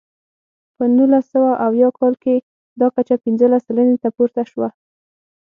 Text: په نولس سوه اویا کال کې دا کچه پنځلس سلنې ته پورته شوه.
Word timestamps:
په 0.75 0.83
نولس 0.95 1.25
سوه 1.33 1.51
اویا 1.65 1.89
کال 1.97 2.13
کې 2.23 2.35
دا 2.79 2.87
کچه 2.95 3.15
پنځلس 3.25 3.61
سلنې 3.67 3.97
ته 4.03 4.09
پورته 4.15 4.43
شوه. 4.51 4.67